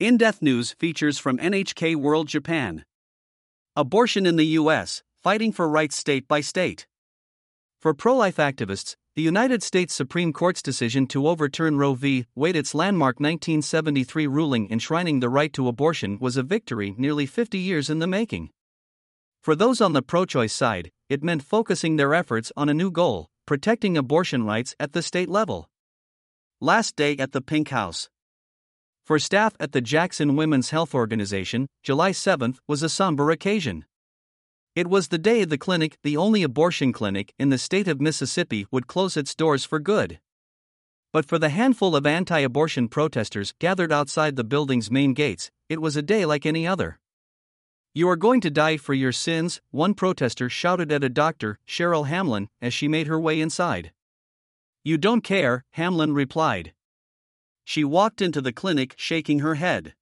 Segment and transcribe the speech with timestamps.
[0.00, 2.86] In Depth News features from NHK World Japan.
[3.76, 6.86] Abortion in the U.S., fighting for rights state by state.
[7.82, 12.24] For pro life activists, the United States Supreme Court's decision to overturn Roe v.
[12.34, 17.58] Wade, its landmark 1973 ruling enshrining the right to abortion, was a victory nearly 50
[17.58, 18.48] years in the making.
[19.42, 22.90] For those on the pro choice side, it meant focusing their efforts on a new
[22.90, 25.68] goal protecting abortion rights at the state level.
[26.58, 28.08] Last day at the Pink House.
[29.10, 33.84] For staff at the Jackson Women's Health Organization, July 7th was a somber occasion.
[34.76, 38.68] It was the day the clinic, the only abortion clinic in the state of Mississippi,
[38.70, 40.20] would close its doors for good.
[41.12, 45.82] But for the handful of anti abortion protesters gathered outside the building's main gates, it
[45.82, 47.00] was a day like any other.
[47.92, 52.06] You are going to die for your sins, one protester shouted at a doctor, Cheryl
[52.06, 53.90] Hamlin, as she made her way inside.
[54.84, 56.74] You don't care, Hamlin replied.
[57.70, 59.94] She walked into the clinic shaking her head.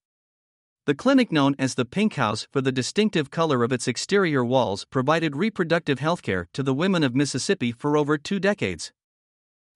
[0.86, 4.86] The clinic, known as the Pink House for the distinctive color of its exterior walls,
[4.86, 8.90] provided reproductive health care to the women of Mississippi for over two decades.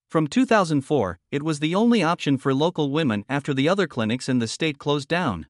[0.09, 4.39] From 2004, it was the only option for local women after the other clinics in
[4.39, 5.47] the state closed down.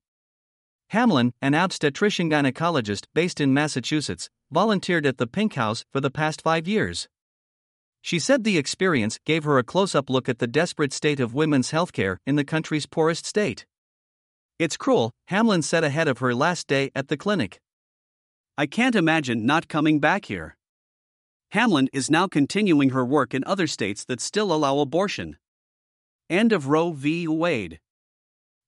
[0.88, 6.42] Hamlin, an obstetrician gynecologist based in Massachusetts, volunteered at the Pink House for the past
[6.42, 7.06] five years.
[8.02, 11.34] She said the experience gave her a close up look at the desperate state of
[11.34, 13.64] women's healthcare in the country's poorest state.
[14.58, 17.60] It's cruel, Hamlin said ahead of her last day at the clinic.
[18.58, 20.56] I can't imagine not coming back here.
[21.52, 25.36] Hamlin is now continuing her work in other states that still allow abortion.
[26.30, 27.28] End of Roe v.
[27.28, 27.78] Wade.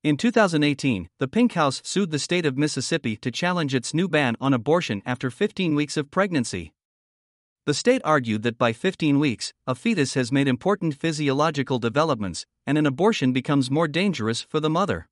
[0.03, 4.37] In 2018, the Pink House sued the state of Mississippi to challenge its new ban
[4.39, 6.74] on abortion after 15 weeks of pregnancy.
[7.67, 12.77] The state argued that by 15 weeks, a fetus has made important physiological developments, and
[12.77, 15.09] an abortion becomes more dangerous for the mother.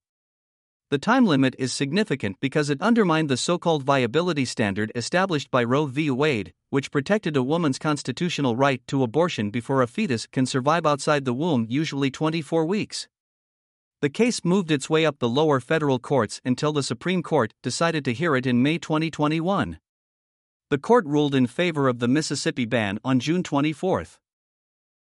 [0.91, 5.65] The time limit is significant because it undermined the so called viability standard established by
[5.65, 6.11] Roe v.
[6.11, 11.25] Wade, which protected a woman's constitutional right to abortion before a fetus can survive outside
[11.25, 13.09] the womb, usually 24 weeks.
[14.03, 18.05] The case moved its way up the lower federal courts until the Supreme Court decided
[18.05, 19.79] to hear it in May 2021.
[20.73, 24.05] The court ruled in favor of the Mississippi ban on June 24.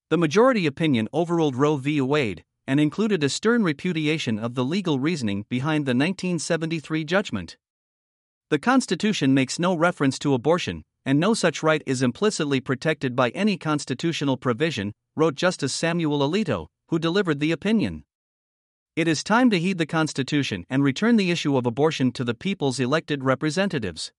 [0.09, 2.01] The majority opinion overruled Roe v.
[2.01, 7.59] Wade and included a stern repudiation of the legal reasoning behind the 1973 judgment.
[8.49, 13.29] The Constitution makes no reference to abortion, and no such right is implicitly protected by
[13.35, 18.05] any constitutional provision, wrote Justice Samuel Alito, who delivered the opinion.
[18.97, 22.33] It is time to heed the Constitution and return the issue of abortion to the
[22.33, 24.13] people's elected representatives.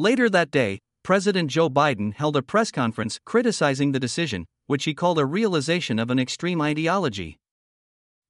[0.00, 4.94] Later that day, President Joe Biden held a press conference criticizing the decision, which he
[4.94, 7.40] called a realization of an extreme ideology.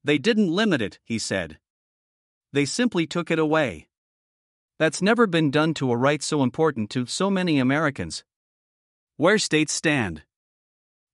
[0.03, 1.59] They didn't limit it, he said.
[2.55, 3.87] They simply took it away.
[4.79, 8.25] That's never been done to a right so important to so many Americans.
[9.19, 10.23] Where states stand.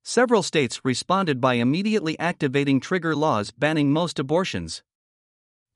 [0.05, 4.85] Several states responded by immediately activating trigger laws banning most abortions.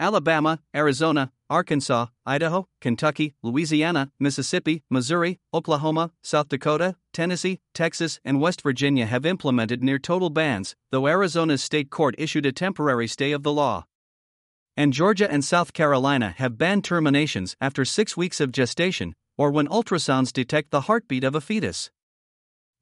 [0.01, 8.63] Alabama, Arizona, Arkansas, Idaho, Kentucky, Louisiana, Mississippi, Missouri, Oklahoma, South Dakota, Tennessee, Texas, and West
[8.63, 13.43] Virginia have implemented near total bans, though Arizona's state court issued a temporary stay of
[13.43, 13.87] the law.
[14.77, 19.67] And Georgia and South Carolina have banned terminations after six weeks of gestation, or when
[19.67, 21.91] ultrasounds detect the heartbeat of a fetus.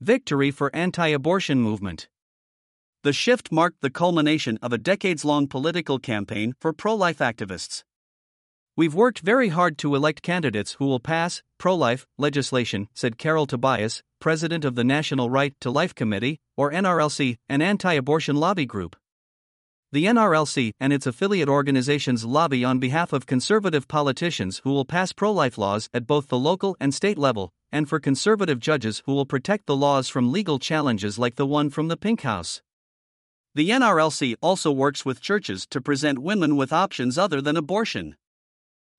[0.00, 2.08] Victory for anti-abortion movement.
[3.06, 7.84] The shift marked the culmination of a decades-long political campaign for pro-life activists.
[8.76, 14.02] We've worked very hard to elect candidates who will pass pro-life legislation, said Carol Tobias,
[14.18, 18.96] president of the National Right to Life Committee, or NRLC, an anti-abortion lobby group.
[19.92, 25.12] The NRLC and its affiliate organizations lobby on behalf of conservative politicians who will pass
[25.12, 29.14] pro life laws at both the local and state level, and for conservative judges who
[29.14, 32.62] will protect the laws from legal challenges like the one from the Pink House.
[33.56, 38.14] The NRLC also works with churches to present women with options other than abortion.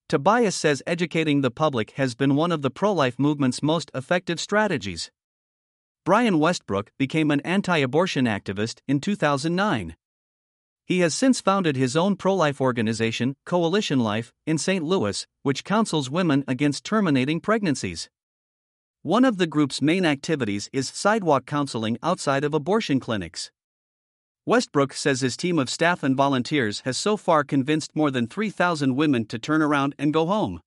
[0.09, 4.39] Tobias says educating the public has been one of the pro life movement's most effective
[4.39, 5.11] strategies.
[6.03, 9.95] Brian Westbrook became an anti abortion activist in 2009.
[10.85, 14.83] He has since founded his own pro life organization, Coalition Life, in St.
[14.83, 18.09] Louis, which counsels women against terminating pregnancies.
[19.03, 23.51] One of the group's main activities is sidewalk counseling outside of abortion clinics.
[24.47, 28.95] Westbrook says his team of staff and volunteers has so far convinced more than 3,000
[28.95, 30.61] women to turn around and go home.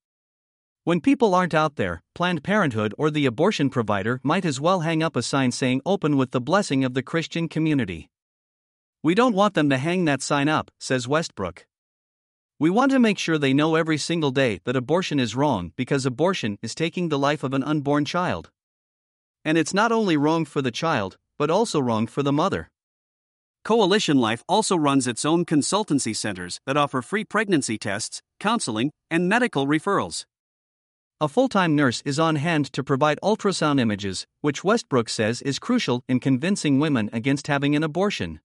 [0.84, 5.02] When people aren't out there, Planned Parenthood or the abortion provider might as well hang
[5.02, 8.10] up a sign saying open with the blessing of the Christian community.
[9.02, 11.64] We don't want them to hang that sign up, says Westbrook.
[12.58, 16.04] We want to make sure they know every single day that abortion is wrong because
[16.04, 18.50] abortion is taking the life of an unborn child.
[19.42, 22.68] And it's not only wrong for the child, but also wrong for the mother.
[23.62, 29.28] Coalition Life also runs its own consultancy centers that offer free pregnancy tests, counseling, and
[29.28, 30.24] medical referrals.
[31.20, 35.58] A full time nurse is on hand to provide ultrasound images, which Westbrook says is
[35.58, 38.40] crucial in convincing women against having an abortion.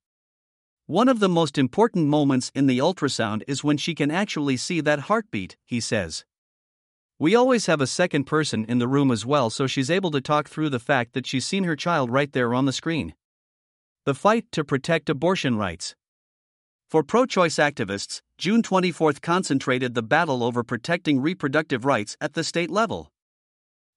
[0.86, 4.82] One of the most important moments in the ultrasound is when she can actually see
[4.82, 6.26] that heartbeat, he says.
[7.18, 10.20] We always have a second person in the room as well, so she's able to
[10.20, 13.16] talk through the fact that she's seen her child right there on the screen.
[14.06, 15.96] The fight to protect abortion rights.
[16.92, 22.44] For pro choice activists, June 24 concentrated the battle over protecting reproductive rights at the
[22.44, 23.12] state level.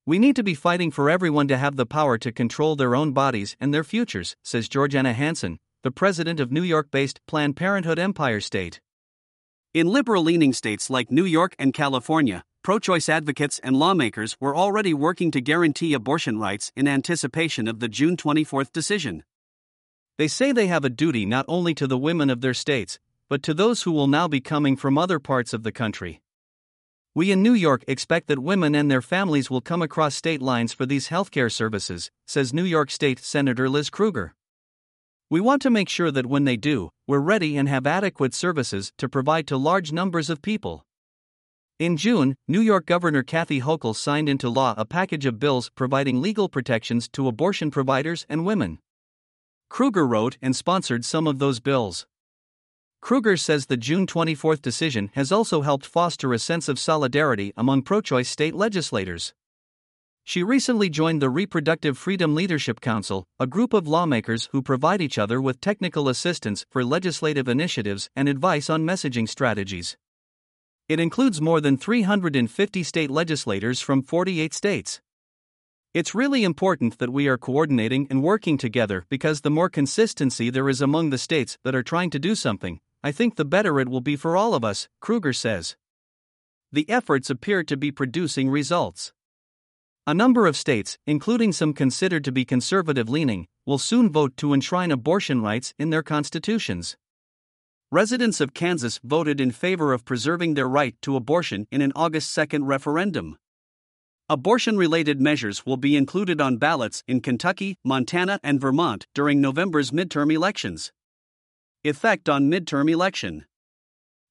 [0.07, 3.13] We need to be fighting for everyone to have the power to control their own
[3.13, 7.99] bodies and their futures, says Georgiana Hanson, the president of New York based Planned Parenthood
[7.99, 8.81] Empire State.
[9.75, 14.57] In liberal leaning states like New York and California, pro choice advocates and lawmakers were
[14.57, 19.23] already working to guarantee abortion rights in anticipation of the June 24 decision.
[20.19, 22.99] They say they have a duty not only to the women of their states,
[23.29, 26.23] but to those who will now be coming from other parts of the country.
[27.15, 30.73] We in New York expect that women and their families will come across state lines
[30.73, 34.35] for these healthcare services, says New York State Senator Liz Krueger.
[35.31, 38.93] We want to make sure that when they do, we're ready and have adequate services
[38.99, 40.85] to provide to large numbers of people.
[41.79, 46.21] In June, New York Governor Kathy Hochul signed into law a package of bills providing
[46.21, 48.81] legal protections to abortion providers and women.
[49.69, 52.07] Krueger wrote and sponsored some of those bills.
[53.01, 57.83] Krueger says the June 24 decision has also helped foster a sense of solidarity among
[57.83, 59.35] pro choice state legislators.
[60.25, 65.17] She recently joined the Reproductive Freedom Leadership Council, a group of lawmakers who provide each
[65.17, 69.97] other with technical assistance for legislative initiatives and advice on messaging strategies.
[70.87, 75.01] It includes more than 350 state legislators from 48 states.
[75.95, 80.69] It's really important that we are coordinating and working together because the more consistency there
[80.69, 83.89] is among the states that are trying to do something, I think the better it
[83.89, 85.77] will be for all of us, Krueger says.
[86.71, 89.15] The efforts appear to be producing results.
[90.07, 94.53] A number of states, including some considered to be conservative leaning, will soon vote to
[94.53, 96.99] enshrine abortion rights in their constitutions.
[97.91, 102.35] Residents of Kansas voted in favor of preserving their right to abortion in an August
[102.35, 103.39] 2 referendum.
[104.31, 109.91] Abortion related measures will be included on ballots in Kentucky, Montana, and Vermont during November's
[109.91, 110.93] midterm elections.
[111.83, 113.47] Effect on midterm election.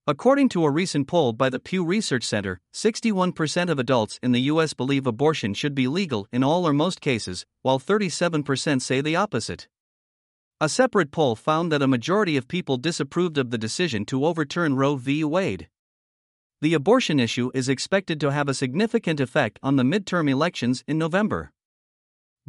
[0.06, 4.42] According to a recent poll by the Pew Research Center, 61% of adults in the
[4.42, 4.76] U.S.
[4.76, 9.68] believe abortion should be legal in all or most cases, while 37% say the opposite.
[10.62, 14.76] A separate poll found that a majority of people disapproved of the decision to overturn
[14.76, 15.24] Roe v.
[15.24, 15.70] Wade.
[16.60, 20.98] The abortion issue is expected to have a significant effect on the midterm elections in
[20.98, 21.52] November.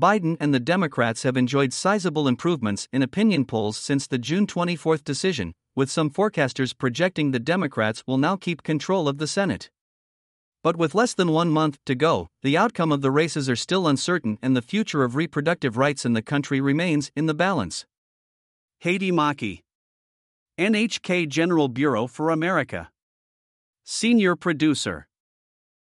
[0.01, 4.99] Biden and the Democrats have enjoyed sizable improvements in opinion polls since the June 24
[4.99, 9.69] decision, with some forecasters projecting the Democrats will now keep control of the Senate.
[10.63, 13.87] But with less than one month to go, the outcome of the races are still
[13.87, 17.85] uncertain and the future of reproductive rights in the country remains in the balance.
[18.81, 19.61] Haiti Maki,
[20.59, 22.89] NHK General Bureau for America.
[23.91, 25.09] Senior Producer